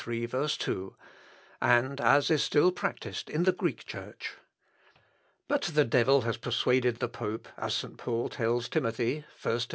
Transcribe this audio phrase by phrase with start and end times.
[0.03, 0.95] 2,)
[1.61, 4.31] and as is still practised in the Greek Church.
[5.47, 7.97] But the devil has persuaded the pope, as St.
[7.97, 9.67] Paul tells Timothy (1 Tim.